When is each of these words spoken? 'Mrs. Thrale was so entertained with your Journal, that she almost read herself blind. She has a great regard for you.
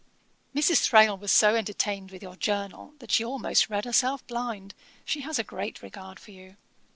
'Mrs. 0.55 0.81
Thrale 0.81 1.15
was 1.15 1.31
so 1.31 1.53
entertained 1.53 2.09
with 2.09 2.23
your 2.23 2.35
Journal, 2.35 2.95
that 2.97 3.11
she 3.11 3.23
almost 3.23 3.69
read 3.69 3.85
herself 3.85 4.25
blind. 4.25 4.73
She 5.05 5.21
has 5.21 5.37
a 5.37 5.43
great 5.43 5.83
regard 5.83 6.19
for 6.19 6.31
you. 6.31 6.57